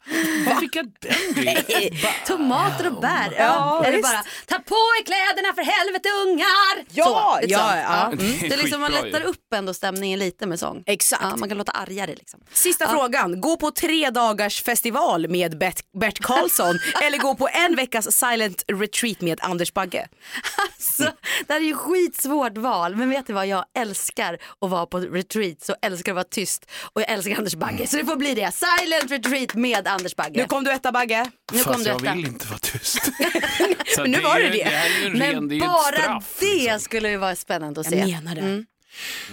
[0.55, 1.95] Var fick jag den grejen?
[2.27, 3.35] Tomater och bär.
[3.39, 6.87] Ja, Ja, bara, ta på er kläderna för helvete ungar.
[6.91, 8.13] Ja, Så, lite ja, ja.
[8.17, 10.83] Det är Det är liksom, man lättar upp ändå stämningen lite med sång.
[10.87, 11.23] Exakt.
[11.23, 12.41] Ja, man kan låta argare liksom.
[12.53, 12.91] Sista Ja.
[12.91, 18.13] frågan, gå på tre dagars festival med Bert, Bert Karlsson eller gå på en veckas
[18.17, 20.09] silent retreat med Anders Bagge?
[20.63, 21.03] Alltså,
[21.47, 24.99] det här är ju skitsvårt val, men vet du vad, jag älskar att vara på
[25.01, 27.87] retreat, så älskar att vara tyst och jag älskar Anders Bagge.
[27.87, 30.41] Så det får bli det, silent retreat med Anders Bagge.
[30.41, 31.31] Nu kom du etta Bagge.
[31.53, 33.11] Nu kom Fast du jag vill inte vara tyst.
[33.99, 34.65] Men nu det var det det.
[34.65, 36.37] Det ren, Men det bara straff.
[36.41, 36.81] det liksom.
[36.81, 37.99] skulle ju vara spännande att se.
[37.99, 38.65] Jag menar det.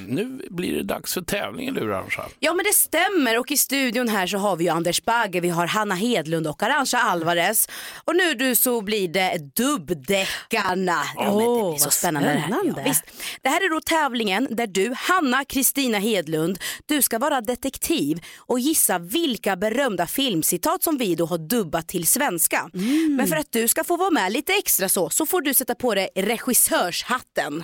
[0.08, 2.26] Nu blir det dags för tävling, eller hur Arantxa?
[2.40, 5.50] Ja men det stämmer och i studion här så har vi ju Anders Bagge, vi
[5.50, 7.70] har Hanna Hedlund och Arantxa Alvarez.
[8.06, 11.02] Och nu du så blir det dubbdäckarna.
[11.16, 12.44] Ja, men det Åh, blir så vad spännande.
[12.48, 12.84] Spännande.
[12.86, 12.94] Ja,
[13.42, 18.60] det här är då tävlingen där du, Hanna Kristina Hedlund, du ska vara detektiv och
[18.60, 22.70] gissa vilka berömda filmcitat som vi då har dubbat till svenska.
[23.18, 25.76] Men för att du ska få vara med lite extra så, så får du sätta
[25.76, 27.64] på dig regissörshatten.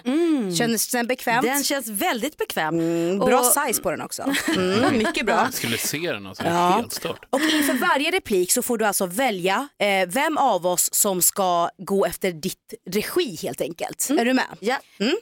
[0.58, 1.44] Känns den bekvämt?
[1.44, 2.78] Den känns väldigt bekväm.
[3.20, 4.34] Bra Och- size på den också.
[4.58, 5.36] Mm, mycket bra.
[5.36, 6.44] Jag skulle se den, alltså.
[6.44, 6.70] Ja.
[6.70, 7.26] helt stört.
[7.30, 11.70] Och inför varje replik så får du alltså välja eh, vem av oss som ska
[11.78, 14.10] gå efter ditt regi helt enkelt.
[14.10, 14.46] Är du med?
[14.60, 14.78] Ja.
[15.00, 15.16] Mm.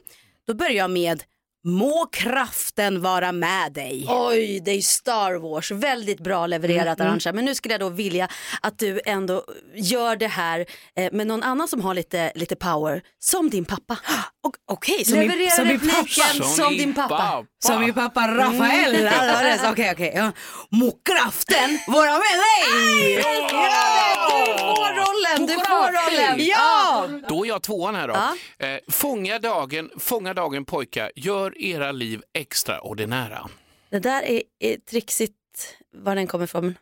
[0.48, 1.24] Då börjar jag med
[1.70, 4.06] Må kraften vara med dig.
[4.10, 5.72] Oj, det är Star Wars.
[5.72, 7.34] Väldigt bra levererat Mm, Arantxa.
[7.34, 8.28] Men nu skulle jag då vilja
[8.62, 9.44] att du ändå
[9.76, 13.02] gör det här eh, med någon annan som har lite, lite power.
[13.20, 13.98] Som din pappa.
[14.44, 16.44] Och- Okej, som, Leverera som min pappa.
[16.56, 17.46] som, din pappa.
[17.66, 19.62] Som min pappa Rafael Alvarez.
[19.72, 20.12] Okej, okej.
[20.16, 20.32] ja.
[20.70, 23.16] Må kraften vara med dig!
[23.16, 26.46] Du får rollen, du får rollen.
[26.48, 27.10] Ja!
[27.28, 28.14] Då är jag tvåan här då.
[28.14, 28.68] Ja.
[28.68, 33.50] Eh, fånga, dagen, fånga dagen pojkar, gör era liv extraordinära.
[33.90, 35.34] Det där är, är trixigt
[35.94, 36.76] var den kommer ifrån.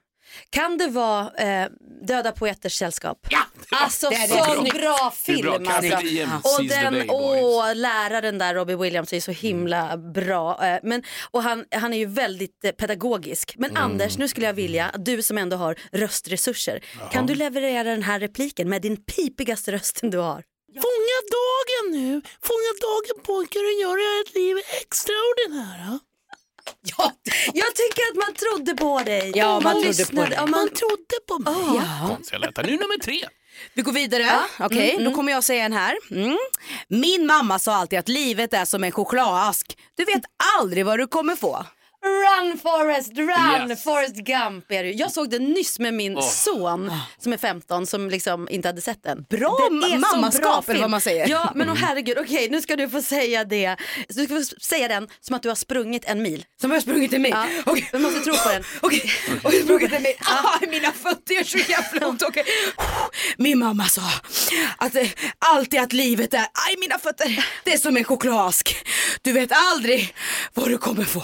[0.50, 1.68] Kan det vara eh,
[2.08, 3.28] Döda poeters sällskap?
[3.30, 3.40] Ja!
[3.72, 5.64] Alltså Det är så bra är film.
[5.64, 5.72] bra.
[5.72, 6.58] Alltså.
[6.58, 10.66] Och den, åh, läraren där, Robbie Williams, är så himla bra.
[10.66, 13.54] Eh, Men, och han, han är ju väldigt eh, pedagogisk.
[13.58, 13.84] Men Mm.
[13.84, 17.10] Anders, nu skulle jag vilja att du som ändå har röstresurser, Jaha.
[17.10, 20.44] kan du leverera den här repliken med din pipigaste rösten du har?
[20.74, 26.00] Fånga dagen nu, fånga dagen pojkar och gör ert liv extraordinära.
[26.98, 27.12] Ja,
[27.54, 29.32] jag tycker att man trodde på dig.
[29.36, 30.24] Ja, man trodde lyssnade.
[30.28, 30.38] på dig.
[30.42, 31.82] Ja, Man trodde på mig.
[31.82, 32.08] Ja.
[32.16, 32.52] Konstiga.
[32.64, 33.28] Nu nummer tre.
[33.74, 34.24] Vi går vidare.
[34.24, 34.66] Ja.
[34.66, 35.14] Okej, Mm, då mm.
[35.16, 35.98] kommer jag säga en här.
[36.12, 36.38] Mm.
[36.88, 39.78] Min mamma sa alltid att livet är som en chokladask.
[39.96, 40.24] Du vet
[40.60, 41.66] aldrig vad du kommer få.
[42.06, 43.70] Run Forrest, run!
[43.70, 43.84] Yes.
[43.84, 44.92] Forrest Gump är det.
[44.92, 46.30] Jag såg den nyss med min Åh.
[46.30, 49.26] son som är 15 som liksom inte hade sett den.
[49.30, 51.30] Bra är mammaskap, eller vad man säger.
[51.30, 53.76] Ja men oh, herregud, okej nu ska du få säga det.
[54.08, 56.46] Du ska få säga den som att du har sprungit en mil.
[56.62, 57.32] Som jag har sprungit en mil?
[57.32, 57.46] Ja.
[57.66, 57.90] Okej.
[57.92, 58.64] Du måste tro på den.
[58.82, 59.12] Okej,
[59.44, 60.14] och jag sprungit en mil.
[60.20, 62.22] Ah, mina fötter gör så jävla ont.
[62.22, 62.44] Okej.
[63.38, 64.02] Min mamma sa
[64.78, 65.08] att eh,
[65.40, 68.86] alltid att livet är, aj mina fötter, det är som en chokladask.
[69.22, 70.14] Du vet aldrig
[70.54, 71.24] vad du kommer få.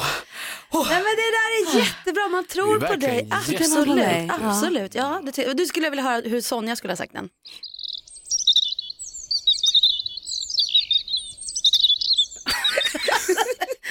[0.74, 3.28] Nej men det där är jättebra, man tror på dig.
[3.32, 4.28] Absolut.
[4.30, 4.50] Ja.
[4.50, 4.96] absolut.
[4.96, 7.30] Ja, det du skulle vilja höra hur Sonja skulle ha sagt den.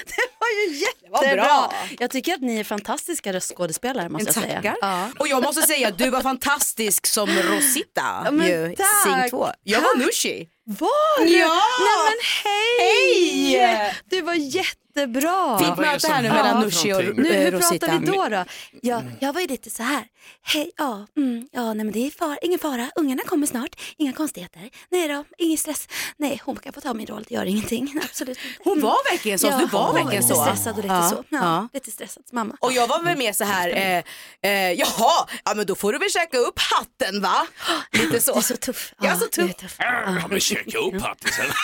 [0.06, 1.44] det var ju var jättebra.
[1.44, 1.72] bra.
[1.98, 4.76] Jag tycker att ni är fantastiska röstskådespelare måste jag säga.
[4.80, 5.08] Ja.
[5.18, 8.86] Och jag måste säga att du var fantastisk som Rosita Ja, men ju, tack.
[9.04, 9.48] Sing 2.
[9.62, 9.96] Jag var.
[9.98, 10.48] Nushi.
[10.64, 11.38] Var du?
[11.38, 11.62] Ja!
[11.80, 13.58] Nej men hej!
[13.60, 13.94] Hej!
[14.04, 15.58] Du var jättebra.
[15.58, 18.28] Fint möte här nu mellan Nooshi och nu, Hur pratar vi då?
[18.28, 18.44] då?
[18.82, 20.04] Ja, jag var ju lite så här.
[20.42, 22.90] Hej, ja, mm, ja nej, men det är far, ingen fara.
[22.96, 23.80] Ungarna kommer snart.
[23.96, 24.70] Inga konstigheter.
[24.90, 25.88] Nej då, ingen stress.
[26.16, 27.24] Nej, hon kan få ta min roll.
[27.28, 28.00] Det gör ingenting.
[28.04, 28.60] Absolut inte.
[28.64, 30.42] Hon var verkligen så, du var hon verkligen lite så.
[30.44, 31.24] stressad och lite Ja, så.
[31.28, 31.68] Ja, ja.
[31.72, 32.56] Lite stressad mamma.
[32.60, 35.98] Och jag var väl mer så här, eh, eh, jaha, ja men då får du
[35.98, 37.46] väl käka upp hatten va?
[37.92, 38.32] Lite så.
[38.32, 38.94] Det är så tuff.
[39.00, 39.78] Ja, så tuff.
[40.52, 41.46] Ja, käka upp hattisen.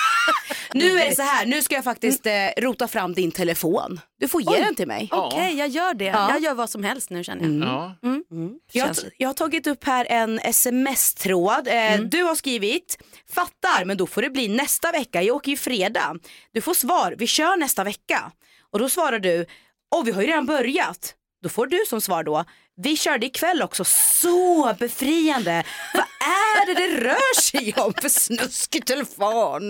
[0.74, 4.00] Nu är det så här, nu ska jag faktiskt eh, rota fram din telefon.
[4.20, 4.60] Du får ge Oj.
[4.60, 5.08] den till mig.
[5.12, 6.04] Okej, jag gör det.
[6.04, 6.30] Ja.
[6.30, 7.50] Jag gör vad som helst nu känner jag.
[7.50, 7.68] Mm.
[7.68, 7.94] Ja.
[8.32, 8.52] Mm.
[8.72, 11.68] Jag, jag har tagit upp här en sms-tråd.
[11.68, 12.98] Eh, Du har skrivit,
[13.32, 16.16] fattar men då får det bli nästa vecka, jag åker ju fredag.
[16.52, 18.32] Du får svar, vi kör nästa vecka.
[18.72, 19.46] Och då svarar du,
[19.94, 21.14] åh vi har ju redan börjat.
[21.42, 22.44] Då får du som svar då,
[22.82, 25.64] vi körde ikväll också, så befriande.
[25.94, 29.68] Vad är det det rör sig om för snuskig telefon?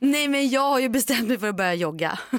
[0.00, 2.18] Nej men jag har ju bestämt mig för att börja jogga.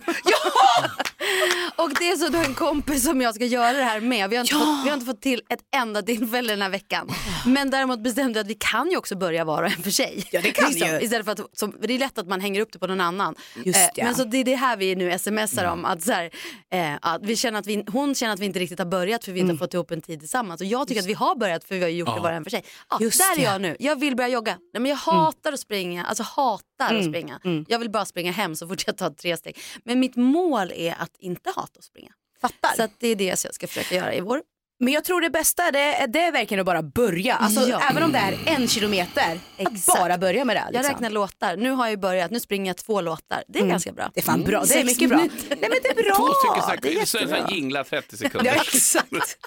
[1.76, 4.30] och det är så du har en kompis som jag ska göra det här med.
[4.30, 7.10] Vi har, inte fått, vi har inte fått till ett enda tillfälle den här veckan.
[7.46, 10.24] Men däremot bestämde jag att vi kan ju också börja var och en för sig.
[10.32, 11.00] Ja, det kan ju.
[11.02, 13.36] Istället för att, som, det är lätt att man hänger upp det på någon annan.
[13.64, 14.06] Just Eh, ja.
[14.06, 15.86] Men så det är det här vi nu smsar om.
[15.86, 16.30] Att så här,
[16.72, 19.32] eh, att vi känner att vi, hon känner att vi inte riktigt har börjat för
[19.32, 20.62] vi inte har fått ihop en tid tillsammans.
[20.62, 22.22] Och jag tycker att vi har börjat för vi har gjort det Ja.
[22.22, 22.64] var och en för sig.
[22.90, 23.52] Ja, Just där är ja.
[23.52, 23.76] jag nu.
[23.80, 24.58] Jag vill börja jogga.
[24.74, 26.06] Nej, men jag hatar att springa.
[26.06, 27.40] Alltså hatar att Mm, springa.
[27.44, 27.66] mm.
[27.70, 29.58] Jag vill bara springa hem så fort jag tar tre steg.
[29.84, 32.12] Men mitt mål är att inte hata att springa.
[32.42, 32.76] Fattar.
[32.76, 34.42] Så att det är det jag ska försöka göra i vår.
[34.80, 37.36] Men jag tror det bästa det är, det är verkligen att bara börja.
[37.36, 37.82] Alltså, Ja.
[37.90, 40.60] Även om det är en kilometer, att bara börja med det.
[40.66, 40.92] Jag liksom.
[40.94, 41.58] räknar låtar.
[41.58, 42.32] Nu har jag börjat.
[42.32, 43.44] Nu springer jag två låtar.
[43.48, 43.70] Det är Mm.
[43.72, 44.12] ganska bra.
[44.14, 44.64] Det är fan bra.
[44.68, 45.18] Det är mycket bra.
[45.18, 46.16] Nej men det är bra.
[46.16, 48.54] Två stycken det är snack, så så jingla 30 sekunder.
[48.56, 49.38] Ja, exakt.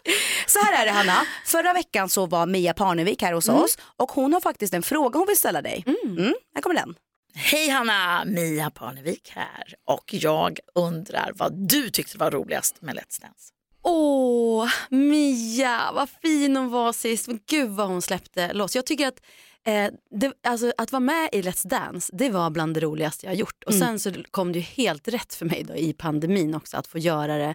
[0.47, 3.61] Så här är det Hanna, förra veckan så var Mia Parnevik här hos Mm.
[3.63, 5.85] oss och hon har faktiskt en fråga hon vill ställa dig.
[5.87, 6.35] Mm.
[6.55, 6.95] Här kommer den.
[7.35, 13.21] Hej Hanna, Mia Parnevik här och jag undrar vad du tyckte var roligast med Let's
[13.21, 13.53] Dance.
[13.91, 17.27] Åh, Mia, vad fin hon var sist.
[17.29, 18.77] Men gud vad hon släppte loss.
[18.77, 19.21] Jag tycker att
[19.67, 23.31] eh, det, alltså, att vara med i Let's Dance, det var bland det roligaste jag
[23.31, 23.65] har gjort.
[23.67, 23.99] Och Mm.
[23.99, 26.99] sen så kom det ju helt rätt för mig då, i pandemin också att få
[26.99, 27.55] göra det.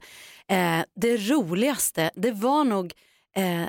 [0.56, 2.94] Eh, det roligaste, det var nog
[3.36, 3.64] eh,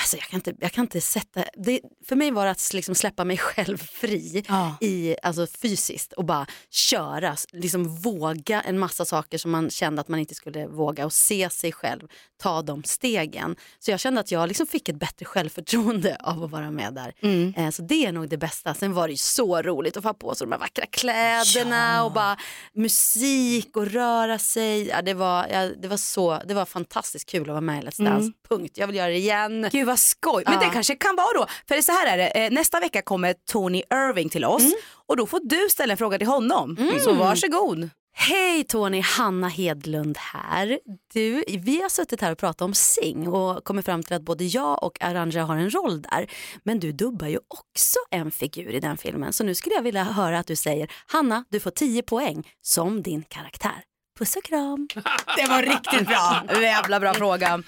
[0.00, 2.94] Alltså jag, kan inte, jag kan inte sätta, det, för mig var det att liksom
[2.94, 4.44] släppa mig själv fri
[4.80, 10.08] i, alltså fysiskt och bara köra, liksom våga en massa saker som man kände att
[10.08, 12.08] man inte skulle våga och se sig själv
[12.42, 13.56] ta de stegen.
[13.78, 17.12] Så jag kände att jag liksom fick ett bättre självförtroende av att vara med där.
[17.22, 17.54] Mm.
[17.56, 18.74] Eh, så det är nog det bästa.
[18.74, 22.12] Sen var det ju så roligt att få på sig de här vackra kläderna och
[22.12, 22.36] bara
[22.72, 24.88] musik och röra sig.
[24.88, 27.86] Ja, det, var, ja, det, var så, det var fantastiskt kul att vara med i
[27.86, 28.20] Let's Dance.
[28.20, 28.32] Mm.
[28.48, 28.78] Punkt.
[28.78, 29.68] Jag vill göra det igen.
[29.72, 30.42] Gud vad skoj.
[30.46, 30.60] Men Ja.
[30.60, 33.34] det kanske kan vara då, för det så här är det, eh, nästa vecka kommer
[33.50, 34.72] Tony Irving till oss Mm.
[35.06, 36.76] och då får du ställa en fråga till honom.
[37.04, 37.90] Så varsågod.
[38.12, 40.78] Hej Tony, Hanna Hedlund här.
[41.12, 44.44] Du, vi har suttit här och pratat om Sing och kommit fram till att både
[44.44, 46.30] jag och Aranja har en roll där.
[46.64, 49.32] Men du dubbar ju också en figur i den filmen.
[49.32, 53.02] Så nu skulle jag vilja höra att du säger Hanna, du får 10 poäng som
[53.02, 53.82] din karaktär.
[54.20, 54.88] Puss och kram.
[55.36, 56.42] Det var riktigt bra.
[56.62, 57.62] Jävla bra fråga.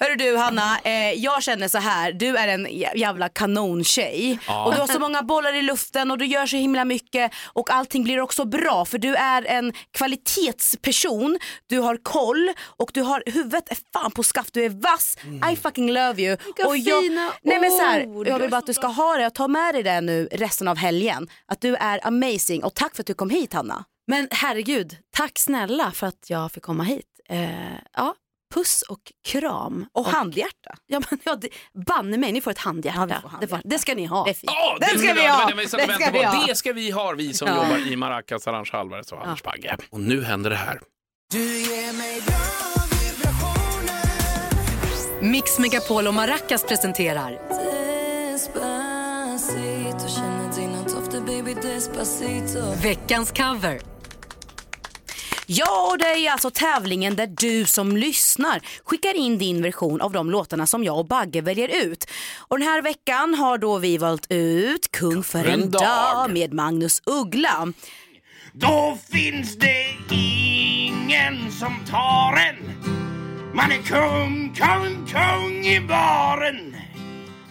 [0.00, 2.12] Hörru du Hanna, eh, jag känner så här.
[2.12, 4.38] Du är en jä- jävla kanontjej.
[4.46, 4.64] Ja.
[4.64, 7.70] Och du har så många bollar i luften och du gör så himla mycket och
[7.70, 11.38] allting blir också bra för du är en kvalitetsperson.
[11.66, 14.54] Du har koll och du har huvudet är fan på skaft.
[14.54, 15.16] Du är vass.
[15.52, 16.36] I fucking love you.
[16.44, 19.16] Vilka och jag, fina nej men så här, jag vill bara att du ska ha
[19.16, 21.28] det och ta med dig det nu resten av helgen.
[21.46, 23.84] Att du är amazing och tack för att du kom hit Hanna.
[24.10, 27.06] Men herregud, tack snälla för att jag fick komma hit.
[27.28, 27.48] Eh,
[27.92, 28.14] ja,
[28.54, 29.86] puss och kram.
[29.92, 30.74] Och handhjärta.
[30.86, 31.48] Ja, men, ja, det,
[31.86, 33.22] banne mig, ni får ett handhjärta.
[33.40, 34.24] Det, får, det ska ni ha.
[34.24, 35.38] Det, Ja, Den det ska vi det ha.
[35.38, 36.46] var det och Den ska vi ha.
[36.46, 37.54] Det ska vi ha, vi som Ja.
[37.54, 39.76] jobbar i Maracas, Arantxa Alvarez och Anders Bagge.
[39.90, 40.80] Och nu händer det här.
[45.20, 47.30] Mix Megapol och Maracas presenterar
[48.32, 53.80] Despacito, känner dina dofter baby despacito veckans cover.
[55.50, 60.12] Ja, och det är alltså tävlingen där du som lyssnar skickar in din version av
[60.12, 62.10] de låtarna som jag och Bagge väljer ut.
[62.38, 65.82] Och den här veckan har då vi valt ut Kung för en, en dag.
[65.82, 66.30] dag.
[66.30, 67.72] med Magnus Uggla.
[68.52, 72.72] Då finns det ingen som tar en.
[73.54, 76.76] Man är kung, kung, kung i baren.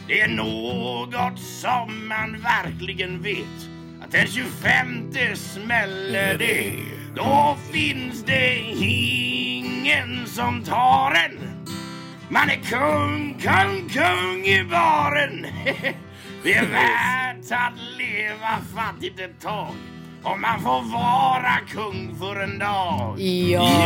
[0.07, 3.69] Det är något som man verkligen vet.
[4.03, 6.96] Att den 25 smäller det.
[7.17, 11.65] Då finns det ingen som tar en.
[12.29, 15.45] Man är kung, kung, kung i baren.
[16.43, 19.73] Det är värt att leva fattigt ett tag.
[20.23, 23.19] Om man får vara kung för en dag.
[23.19, 23.77] Ja.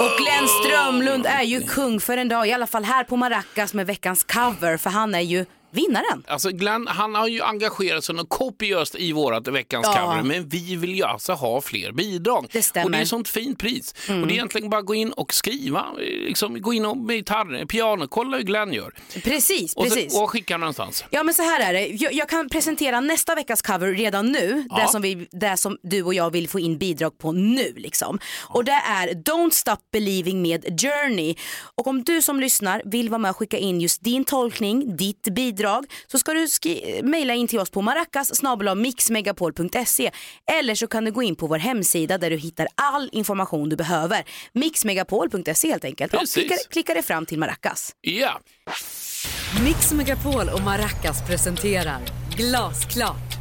[0.00, 3.74] Och Glenn Strömlund är ju kung för en dag, i alla fall här på Maracas
[3.74, 6.24] med veckans cover, för han är ju vinnaren.
[6.28, 10.00] Alltså Glenn, han har ju engagerat sig kopiöst i vårat veckans Ja.
[10.00, 12.46] cover, men vi vill ju alltså ha fler bidrag.
[12.52, 12.84] Det stämmer.
[12.84, 13.94] Och det är ett sånt fint pris.
[14.08, 14.20] Mm.
[14.22, 15.86] Och det är egentligen bara att gå in och skriva,
[16.26, 18.94] liksom, gå in och med gitarr, piano, kolla hur Glenn gör.
[19.24, 20.12] Precis, Och, precis.
[20.12, 21.04] så, och skicka någonstans.
[21.10, 24.64] Ja men så här är det, jag, jag kan presentera nästa veckas cover redan nu,
[24.70, 24.76] Ja.
[24.78, 28.18] det, som vi, det som du och jag vill få in bidrag på nu liksom.
[28.42, 31.34] Och det är Don't Stop Believing med Journey.
[31.74, 35.22] Och om du som lyssnar vill vara med och skicka in just din tolkning, ditt
[35.22, 35.61] bidrag,
[36.06, 36.46] så ska du
[37.02, 38.42] mejla in till oss på maracas
[38.76, 40.10] mixmegapol.se
[40.60, 43.76] eller så kan du gå in på vår hemsida där du hittar all information du
[43.76, 44.24] behöver.
[44.52, 46.34] Mixmegapol.se helt enkelt och Precis.
[46.34, 47.90] klicka, klicka dig fram till Maracas.
[48.00, 48.40] Ja.
[49.64, 52.00] Mix Megapol och Maracas presenterar
[52.36, 53.32] Glasklart.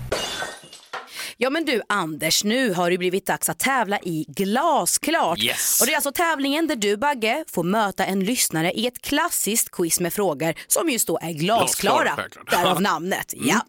[1.44, 5.40] Ja men du Anders, nu har det blivit dags att tävla i Glasklart.
[5.40, 5.82] Yes.
[5.82, 9.72] Och det är alltså tävlingen där du Bagge får möta en lyssnare i ett klassiskt
[9.72, 12.14] quiz med frågor som just då är glasklara.
[12.16, 12.52] Självklart.
[12.52, 13.34] Därav namnet.
[13.34, 13.48] Mm.
[13.48, 13.62] Ja.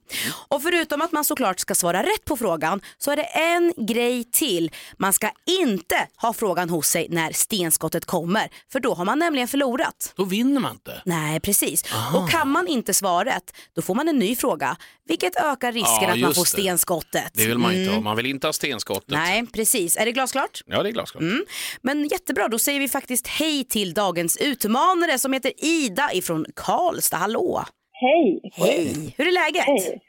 [0.49, 4.25] Och förutom att man såklart ska svara rätt på frågan så är det en grej
[4.25, 4.71] till.
[4.99, 5.31] Man ska
[5.61, 10.13] inte ha frågan hos sig när stenskottet kommer för då har man nämligen förlorat.
[10.17, 11.03] Då vinner man inte.
[11.05, 11.85] Nej precis.
[11.93, 12.19] Aha.
[12.19, 16.03] Och kan man inte svara rätt då får man en ny fråga vilket ökar risken
[16.03, 16.49] Ja, att man får det.
[16.49, 17.39] stenskottet.
[17.63, 17.95] Man inte Mm.
[17.95, 18.01] ha.
[18.01, 19.09] Man vill inte ha stenskottet.
[19.09, 19.97] Nej, precis.
[19.97, 20.61] Är det glasklart?
[20.67, 21.23] Ja, det är glasklart.
[21.23, 21.45] Mm.
[21.83, 27.17] Men jättebra, då säger vi faktiskt hej till dagens utmanare som heter Ida ifrån Karlstad.
[27.17, 27.65] Hallå!
[27.93, 28.41] Hej!
[28.55, 29.15] Hej!
[29.19, 29.65] Hur är läget?
[29.67, 30.01] Hej.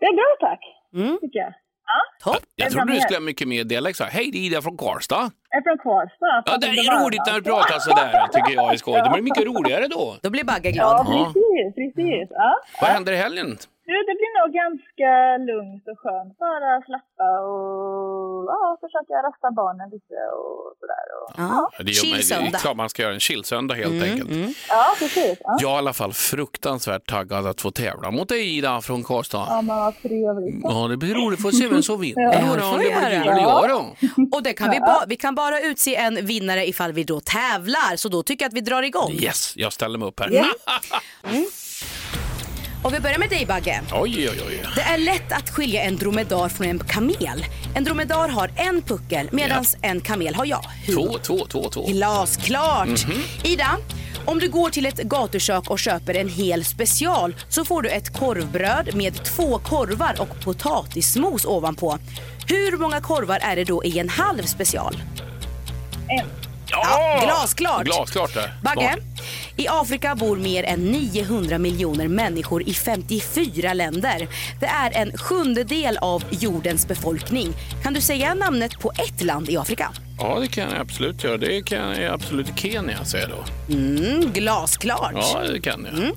[0.00, 0.60] Det är bra tack,
[0.94, 1.18] Mm.
[1.20, 1.52] tycker jag.
[1.86, 2.32] Ja.
[2.32, 2.42] Topp.
[2.56, 4.00] Jag trodde du skulle ha mycket mer dialekt.
[4.00, 5.30] Hej, det är Ida från Karlstad.
[5.50, 6.42] Jag är från Karlstad.
[6.46, 9.00] Ja, det är roligt när du pratar sådär, tycker jag är skoj.
[9.04, 10.16] Det blir mycket roligare då.
[10.22, 11.32] Då blir Bagge Ja, Ja.
[11.34, 12.28] precis, precis.
[12.30, 12.60] Ja.
[12.80, 13.58] Vad händer i helgen?
[13.86, 15.10] Det blir nog ganska
[15.52, 16.38] lugnt och skönt.
[16.38, 21.06] Bara slappa och ja, försöka rasta barnen lite och sådär.
[21.18, 21.70] Och, ja.
[21.78, 24.56] Ja, det, man, det är klart man ska göra en chillsöndag helt Mm, enkelt.
[24.68, 25.38] ja precis.
[25.40, 25.56] Ja.
[25.60, 29.46] Jag är i alla fall fruktansvärt taggad att få tävla mot dig Ida från Karlstad.
[29.48, 30.60] Ja, men vad trevligt.
[30.62, 31.42] Ja, det blir roligt.
[31.42, 32.22] Får se vem som vinner.
[32.22, 34.36] Ja, det får det vi blir då.
[34.36, 37.96] Och det kan vi, ba- vi kan bara utse en vinnare ifall vi då tävlar,
[37.96, 39.10] så då tycker jag att vi drar igång.
[39.12, 40.28] Yes, jag ställer mig upp här.
[41.30, 41.44] Mm.
[42.84, 43.82] Och vi börjar med dig Bagge.
[43.92, 44.62] Oj, oj, oj.
[44.74, 47.46] Det är lätt att skilja en dromedar från en kamel.
[47.74, 50.64] En dromedar har en puckel medan en kamel har ja.
[50.86, 50.94] Hur?
[50.94, 51.86] Två, två, två, två.
[51.86, 52.88] Glasklart!
[52.88, 53.22] Mhm.
[53.44, 53.76] Ida,
[54.24, 58.18] om du går till ett gatukök och köper en hel special så får du ett
[58.18, 61.98] korvbröd med två korvar och potatismos ovanpå.
[62.46, 64.96] Hur många korvar är det då i en halv special?
[66.08, 66.43] En.
[66.82, 67.84] Ja, glasklart.
[67.84, 68.54] Glasklart där.
[68.62, 68.96] Bagge,
[69.56, 74.28] i Afrika bor mer än 900 miljoner människor i 54 länder.
[74.60, 77.52] Det är en sjundedel av jordens befolkning.
[77.82, 79.92] Kan du säga namnet på ett land i Afrika?
[80.18, 81.36] Ja, det kan jag absolut göra.
[81.36, 83.74] Det kan jag absolut Kenya säga då.
[83.74, 85.12] Mm, glasklart.
[85.14, 85.98] Ja, det kan jag.
[85.98, 86.14] Mm.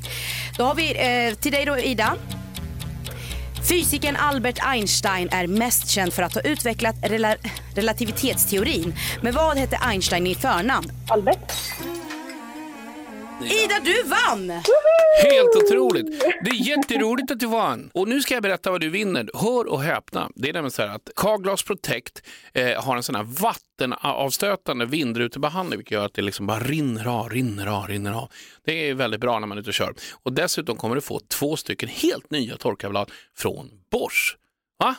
[0.57, 2.13] Då har vi eh, till dig då Ida.
[3.67, 7.35] Fysikern Albert Einstein är mest känd för att ha utvecklat rela-
[7.75, 8.95] relativitetsteorin.
[9.21, 10.91] Men vad hette Einstein i förnamn?
[11.07, 11.53] Albert.
[13.41, 14.49] Ida, du vann!
[15.23, 16.21] Helt otroligt.
[16.21, 17.89] Det är jätteroligt att du vann.
[17.93, 19.29] Och nu ska jag berätta vad du vinner.
[19.33, 20.31] Hör och häpna.
[20.35, 25.77] Det är nämligen så här att Carglass Protect eh, har en sån här vattenavstötande vindrutebehandling
[25.77, 28.31] vilket gör att det liksom bara rinner av, rinner av, rinner av.
[28.65, 29.93] Det är väldigt bra när man är ute och kör.
[30.23, 34.37] Och dessutom kommer du få två stycken helt nya torkarblad från Bosch.
[34.79, 34.95] Va?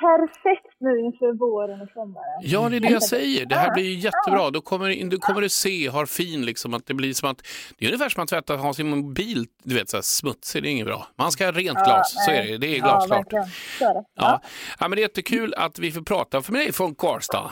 [0.00, 2.40] Perfekt nu inför våren och sommaren.
[2.42, 3.46] Ja, det är det jag säger.
[3.46, 4.50] Det här blir ju jättebra.
[4.50, 7.42] Då kommer, då kommer du se, har fin liksom, att det blir som att,
[7.78, 10.68] det är ungefär som att tvätta, ha sin mobil, du vet så här, smutsig, det
[10.68, 11.06] är inget bra.
[11.16, 13.32] Man ska ha rent Ja, glas, så är det, det är Ja, glasklart.
[13.32, 14.04] är det.
[14.14, 14.40] Ja.
[14.78, 17.50] Ja, men det är jättekul att vi får prata för mig från Karlstad.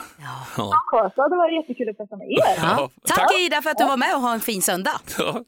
[0.57, 0.71] Ja.
[0.91, 2.37] Karlstad, det var jättekul att prata med er.
[2.57, 3.39] Ja, Tack, tack.
[3.39, 5.01] Ida för att du var med och ha en fin söndag.
[5.17, 5.43] Ja.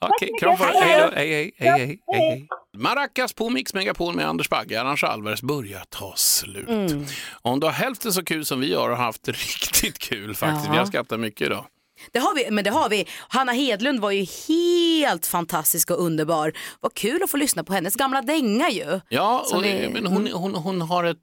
[0.00, 0.74] Okej, kram på dig.
[0.80, 1.16] Hej då.
[1.16, 2.48] Hej, hej, hej, hej, hej.
[2.76, 6.68] Maracas på Mix Megapol med Anders Bagge, Arantxa Alvarez börjar ta slut.
[6.68, 7.06] Mm.
[7.42, 10.66] Om du har hälften så kul som vi har och har haft riktigt kul faktiskt.
[10.66, 10.72] Ja.
[10.72, 11.66] Vi har skrattat mycket idag.
[12.12, 13.06] Det har vi, men det har vi.
[13.28, 16.52] Hanna Hedlund var ju helt fantastisk och underbar.
[16.80, 19.00] Vad kul att få lyssna på hennes gamla dänga ju.
[19.08, 21.16] Ja, och, vi- men hon, hon, hon, har ett,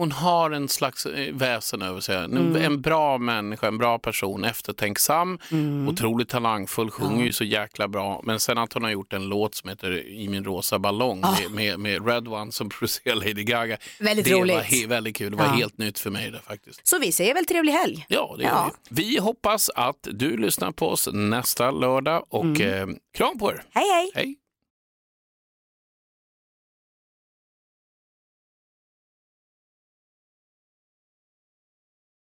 [0.00, 2.16] hon har en slags eh, väsen över sig.
[2.16, 2.56] En, Mm.
[2.56, 5.88] en bra människa, en bra person, eftertänksam, Mm.
[5.88, 8.20] otroligt talangfull, sjunger ju så jäkla bra.
[8.24, 11.34] Men sen att hon har gjort en låt som heter I min rosa ballong Ah.
[11.40, 13.76] med, med, med Red One som producerar Lady Gaga.
[14.00, 14.54] Väldigt det roligt.
[14.56, 15.50] var väldigt kul, det var Ja.
[15.52, 16.86] helt nytt för mig det faktiskt.
[16.88, 18.06] Så vi säger väl trevlig helg.
[18.08, 19.02] Ja, det gör vi.
[19.04, 22.90] Vi hoppas att du lyssnar på oss nästa lördag och Mm.
[22.90, 23.62] eh, kram på er.
[23.74, 24.10] Hej hej!
[24.14, 24.36] Hej!